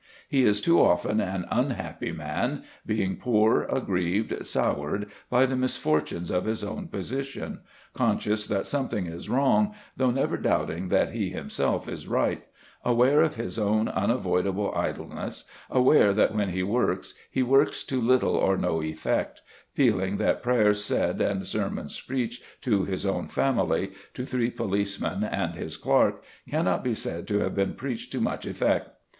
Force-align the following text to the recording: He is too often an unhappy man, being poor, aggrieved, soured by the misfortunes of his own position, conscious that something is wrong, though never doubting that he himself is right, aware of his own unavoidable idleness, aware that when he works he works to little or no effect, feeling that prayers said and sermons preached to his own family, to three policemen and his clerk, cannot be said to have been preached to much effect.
He 0.27 0.45
is 0.45 0.61
too 0.61 0.81
often 0.83 1.19
an 1.19 1.45
unhappy 1.51 2.11
man, 2.11 2.63
being 2.87 3.17
poor, 3.17 3.67
aggrieved, 3.71 4.43
soured 4.47 5.11
by 5.29 5.45
the 5.45 5.55
misfortunes 5.55 6.31
of 6.31 6.45
his 6.45 6.63
own 6.63 6.87
position, 6.87 7.59
conscious 7.93 8.47
that 8.47 8.65
something 8.65 9.05
is 9.05 9.29
wrong, 9.29 9.75
though 9.95 10.09
never 10.09 10.37
doubting 10.37 10.89
that 10.89 11.11
he 11.11 11.29
himself 11.29 11.87
is 11.87 12.07
right, 12.07 12.43
aware 12.83 13.21
of 13.21 13.35
his 13.35 13.59
own 13.59 13.89
unavoidable 13.89 14.73
idleness, 14.73 15.43
aware 15.69 16.13
that 16.13 16.33
when 16.33 16.49
he 16.49 16.63
works 16.63 17.13
he 17.29 17.43
works 17.43 17.83
to 17.83 18.01
little 18.01 18.35
or 18.35 18.57
no 18.57 18.81
effect, 18.81 19.43
feeling 19.75 20.17
that 20.17 20.41
prayers 20.41 20.83
said 20.83 21.21
and 21.21 21.45
sermons 21.45 22.01
preached 22.01 22.43
to 22.63 22.85
his 22.85 23.05
own 23.05 23.27
family, 23.27 23.91
to 24.15 24.25
three 24.25 24.49
policemen 24.49 25.23
and 25.23 25.53
his 25.53 25.77
clerk, 25.77 26.23
cannot 26.49 26.83
be 26.83 26.95
said 26.95 27.27
to 27.27 27.37
have 27.41 27.53
been 27.53 27.75
preached 27.75 28.11
to 28.11 28.19
much 28.19 28.47
effect. 28.47 28.89